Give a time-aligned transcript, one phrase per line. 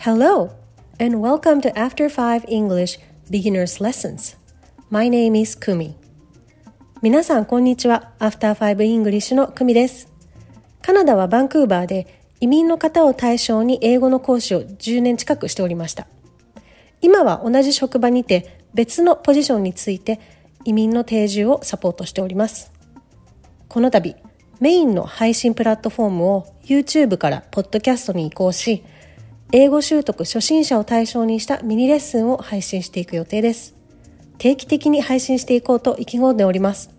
[0.00, 0.50] Hello,
[1.00, 4.36] and welcome to After 5 English Beginner's Lessons.
[4.90, 5.94] My name is Kumi.
[7.02, 8.12] 皆さん、こんにちは。
[8.20, 10.06] After 5 English のクミです。
[10.82, 16.06] カナダはバンクーバーで移民の方を対象に英語の講師を10年近くしておりました。
[17.00, 20.20] 今は同じ職場にて別のポジションについて
[20.64, 22.70] 移民の定住をサポートしております。
[23.66, 24.14] この度、
[24.60, 28.84] メインの配信プラットフォームを YouTube からポッドキャストに移行し、
[29.50, 33.74] 英語習得初心者を対象にしたミニレッスンを配信していく予定です。
[34.36, 36.90] 定期的に配信していこうと意気込んでおります。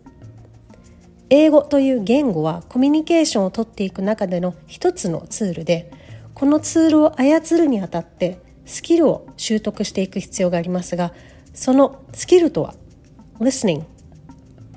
[1.29, 5.91] 英語という言語はコミュニケーションをとっていく中での一つのツールで、
[6.33, 11.13] このツールを操るにあたってスキルを習得していく必要がありますが、
[11.53, 12.73] そのスキルとは
[13.39, 13.83] listening,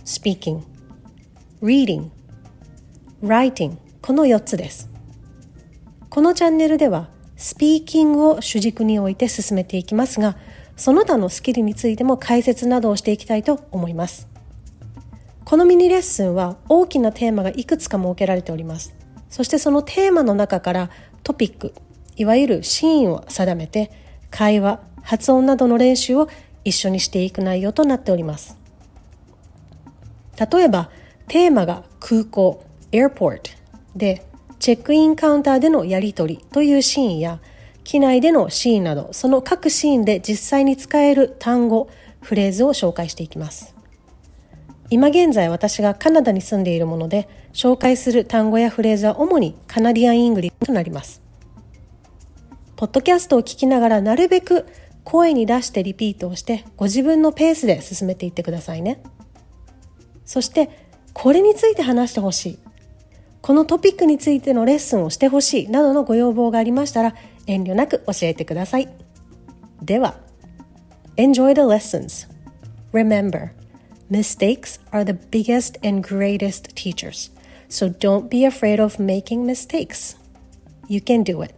[0.04, 0.60] speaking,
[1.62, 2.10] reading,
[3.22, 4.90] writing この4つです。
[6.10, 7.08] このチャンネルでは
[7.42, 10.36] スピーキングを主軸に置いて進めていきますが、
[10.76, 14.28] その他のスキルについても解説などをしていきたいと思います。
[15.44, 18.94] このミニレッスンは大きなテーマがいくつか設けられております。
[19.28, 20.90] そしてそのテーマの中から
[21.24, 21.74] トピック、
[22.16, 23.90] いわゆるシーンを定めて
[24.30, 26.28] 会話、発音などの練習を
[26.64, 28.56] 一緒にしていく内容となっております。
[30.38, 30.90] 例えば、
[31.26, 33.50] テーマが空港、airport
[33.96, 34.24] で
[34.62, 37.40] チェックインカウンターでのやり取りというシーンや、
[37.82, 41.88] 機内でのシーンなど、その各シーンで実際に使える単語、
[42.20, 43.74] フレーズを紹介していきます。
[44.88, 51.22] 今現在私がカナダに住んでいるもので、紹介する単語やフレーズは主にカナディアン・イングリッシとなります。
[52.76, 54.66] ポッドキャストを聞きながらなるべく
[55.02, 59.02] 声に出してリピートをしてご自分のペースで進めていってくださいね。
[60.24, 60.70] そして
[61.12, 62.58] これについて話してほしい
[63.42, 67.16] このトピックについてのレッスンをしてほしいなどのご要望がありましたら
[67.48, 68.88] 遠慮なく教えてください。
[69.82, 70.14] では、
[71.16, 72.28] Enjoy the lessons.
[72.92, 73.50] Remember,
[74.08, 77.32] mistakes are the biggest and greatest teachers.
[77.68, 80.16] So don't be afraid of making mistakes.
[80.88, 81.54] You can do it.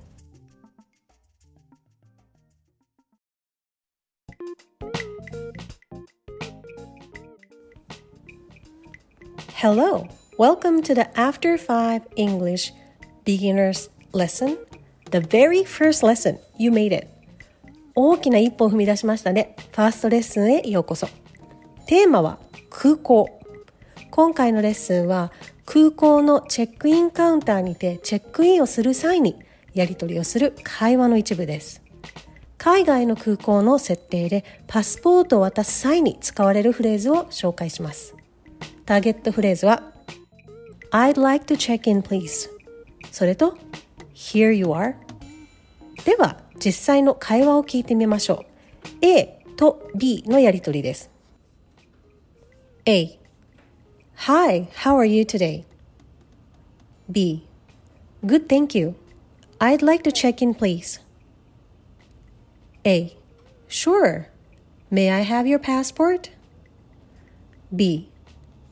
[9.55, 10.09] Hello.
[10.37, 12.73] Welcome to the After 5 English
[13.25, 14.59] Beginners Lesson.
[15.13, 17.07] The very first lesson, you made it.
[17.95, 19.55] 大きな一歩を踏み出しましたね。
[19.71, 21.07] ファーストレッスンへようこそ。
[21.87, 23.41] テーマは空港。
[24.11, 25.31] 今回のレッスンは
[25.67, 29.37] 空港のチェックインカウンターにてチェックインをする際に
[29.73, 31.81] やり取りをする会話の一部です。
[32.59, 38.17] 海外の空港の設定でパスポートを渡す際に使われるフレーズを紹介します。
[38.85, 39.94] ターゲットフレーズは
[40.94, 42.50] I'd like to check in please
[43.12, 43.58] それと
[44.14, 44.96] Here you are
[46.06, 48.46] では実際の会話を聞いてみましょ
[49.02, 51.10] う A と B のやりとりです
[52.86, 53.20] A
[54.28, 55.64] Hi, how are you today?
[57.10, 57.50] B
[58.26, 58.96] Good, thank you.
[59.62, 61.00] I'd like to check in, please.
[62.86, 63.16] A.
[63.68, 64.28] Sure.
[64.92, 66.32] May I have your passport?
[67.74, 68.10] B.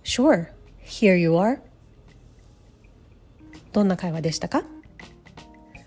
[0.04, 0.52] Sure.
[0.80, 1.62] Here you are.
[3.73, 4.65] どんな会話でしたか？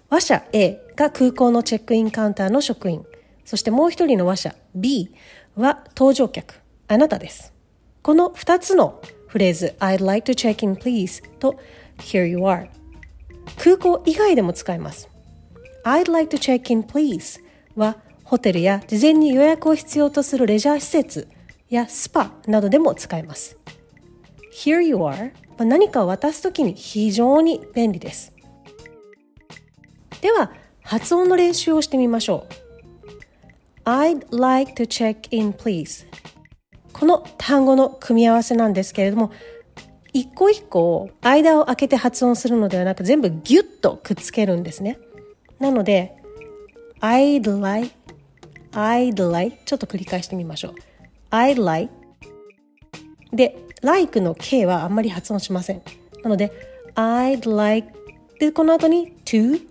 [0.10, 3.06] 話者 A が空港のチェックインカウンターの職員。
[3.44, 5.14] そしてもう一人の話者 B
[5.56, 6.56] は搭乗客。
[6.88, 7.54] あなたです。
[8.02, 11.60] この二つのフレーズ I'd like to check in please と
[11.98, 12.70] Here you are
[13.58, 15.10] 空港以外でも使えます。
[15.84, 17.42] I'd like to check in please
[17.76, 21.28] はホテルや事前に予約を必要とするレジャー施設
[21.70, 23.58] やスパなどでも使えます。
[24.54, 25.32] Here you are
[25.64, 28.34] 何かを渡すときに非常に便利です。
[30.22, 30.52] では、
[30.82, 32.46] 発音の練習をしてみましょ
[33.86, 33.90] う。
[33.90, 36.08] I'd like to check in please
[36.92, 39.32] この単語の組み合わせなんですけれども、
[40.14, 44.98] 一個一個間を空けて発音するのではなく全部ギュッとくっつけるんですね。
[45.60, 46.16] なので、
[47.02, 47.94] I'd like,
[48.72, 50.74] I'd like ちょっと繰り返してみましょう。
[51.32, 51.94] I'd like
[53.36, 55.82] で、like の K はあんまり発音しません。
[56.24, 56.52] なので、
[56.96, 57.90] I'd like
[58.40, 59.62] で、この後に to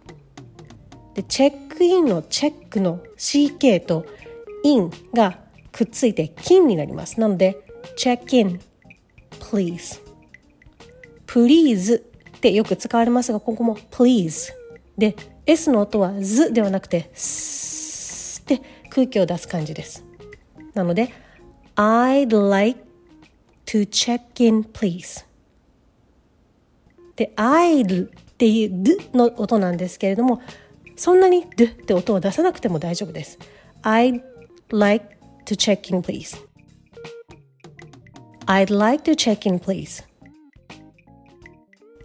[1.15, 4.07] で、チェックインのチェックの CK と
[4.63, 5.39] in が
[5.73, 7.21] くっついて金になります。
[7.21, 7.59] なので、
[7.97, 8.61] check in,
[9.41, 10.01] please.
[11.27, 14.53] please ってよく使われますが、ここも please
[14.99, 15.17] で、
[15.47, 20.05] S の音はずではなくて、すって空気を出す感じです。
[20.75, 21.11] なので、
[21.77, 22.81] I'd like
[23.75, 25.27] to check in please
[27.17, 30.41] で I'd っていう d の音なんですけれども
[30.95, 33.37] そんなに d って音を出さなくても大丈夫です。
[33.83, 34.23] I'd
[34.71, 35.17] like
[35.47, 36.41] to check in please.
[38.47, 40.05] I'd like to check in please.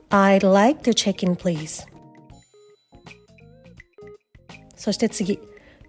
[0.09, 1.85] I'd like to check in please.
[4.75, 5.39] そして次。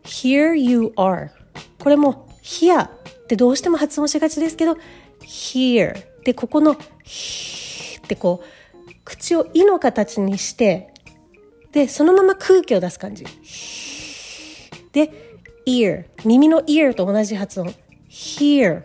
[0.05, 1.31] Here you are.
[1.83, 2.91] これも here っ
[3.29, 4.77] てどうしても発音しがちですけど
[5.23, 5.95] here
[6.25, 6.77] でここのっ
[8.07, 10.93] てこう口を「い」の形にして
[11.73, 13.25] でそのまま空気を出す感じ。
[14.93, 17.75] で ear 耳の ear と同じ発音。
[18.09, 18.83] here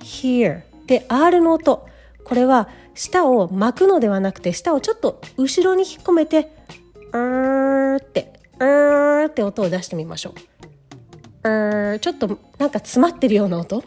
[0.00, 1.86] here で R の音。
[2.24, 6.52] これは舌を巻くのではなくて舌をちょっと後ろに引っ込めて
[7.12, 10.34] うーってうーって音を出してみましょ
[11.44, 11.48] う。
[11.48, 13.82] うーちょっとなんか詰まってるような音。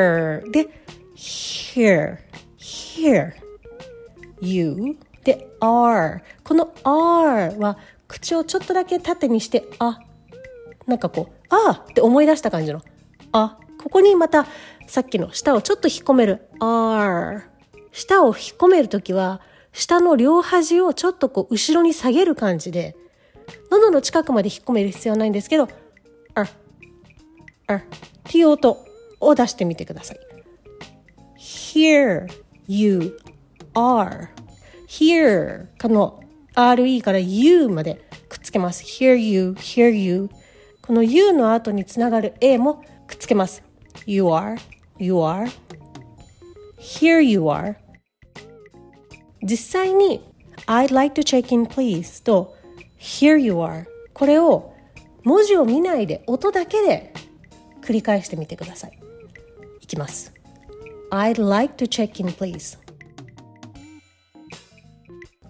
[0.00, 0.68] うーで
[1.14, 2.18] here.
[2.58, 3.32] Here.
[4.40, 4.96] You.
[5.24, 7.76] で r この r は
[8.08, 9.98] 口をちょっとだけ縦にしてあ。
[10.86, 12.80] なんかこうあって思い出した感じの。
[13.32, 13.58] あ。
[13.82, 14.46] ここにまた
[14.86, 16.48] さっきの舌をちょっと引っ込める。
[16.58, 17.42] r
[17.92, 19.40] 舌を引っ込めるときは
[19.72, 22.96] 舌の両端をちょっとこう後ろに下げる感じで
[23.70, 25.68] 喉の近くまで引っ込める必要はないんですけど
[26.34, 26.46] あ。
[27.66, 27.74] あ。
[27.74, 27.82] っ
[28.24, 28.89] ていう音。
[29.20, 30.20] を出してみてください
[31.38, 32.28] Here
[32.66, 33.16] you
[33.74, 34.28] are
[34.88, 36.20] here かの
[36.54, 40.28] re から u までくっつけます Here you, here you
[40.82, 43.62] この u の後につながる a もくっつけます
[44.06, 44.58] You are,
[44.98, 45.48] you are
[46.78, 47.76] Here you are
[49.42, 50.28] 実際に
[50.66, 52.56] I'd like to check in please と
[52.98, 54.74] Here you are これを
[55.24, 57.12] 文字を見ないで音だけで
[57.82, 58.99] 繰り返してみてください
[59.90, 60.32] きます
[61.10, 62.78] I'd like to check in please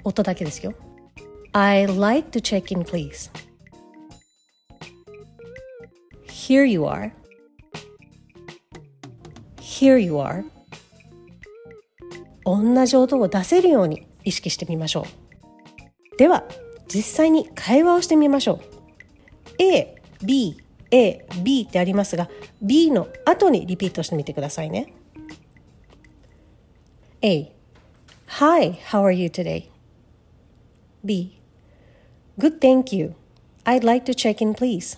[0.05, 0.73] 音だけですよ
[1.53, 3.31] I'd like to check in please
[6.27, 7.13] Here you are
[9.59, 10.45] Here you are
[12.45, 15.07] 同じ音を出せるように意識してみましょ
[16.15, 16.45] うでは
[16.89, 18.61] 実際に会話をしてみましょ
[19.59, 20.61] う A、B、
[20.91, 22.29] A、B ってありますが
[22.61, 24.93] B の後にリピートしてみてくださいね
[27.23, 27.53] A
[28.39, 29.69] Hi, how are you today?
[31.05, 31.37] B
[32.39, 33.15] Good, thank you.
[33.67, 34.97] I'd like to check in, please.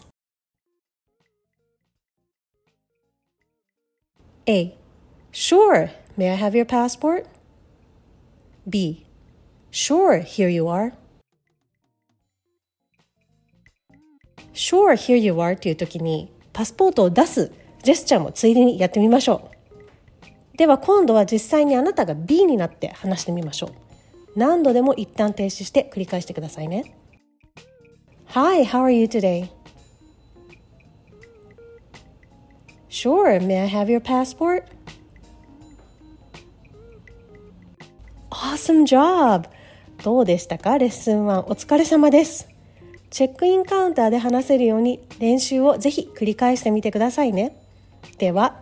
[4.46, 4.76] A
[5.32, 7.26] Sure, may I have your passport?
[8.68, 9.04] B
[9.70, 10.92] Sure, here you are.
[14.54, 17.52] Sure, here you are という時にパスポートを出す
[17.82, 19.50] ジェスチャーもついでにやってみましょ
[20.54, 20.56] う。
[20.56, 23.70] では今度は実際にあなたが B になって話してみましょう。
[24.37, 26.94] 何度でも一旦停止して繰り返してくださいね。
[28.28, 29.49] Hi, how are you today?
[32.88, 34.64] Sure, may I have your passport?
[38.31, 39.49] Awesome job!
[40.04, 40.76] どうでしたか？
[40.78, 42.51] レッスン1お疲れ様です。
[43.12, 47.55] チェックインカウンターで話せるように練習をぜひ繰り返してみてくださいね。
[48.17, 48.56] では、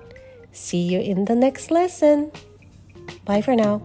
[0.52, 2.30] See you in the next lesson!
[3.24, 3.80] Bye for now!